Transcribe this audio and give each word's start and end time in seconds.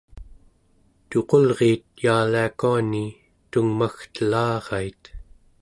tuqulriit 1.09 1.83
yaaliakuani 2.05 3.05
tungmagtelarait 3.51 5.03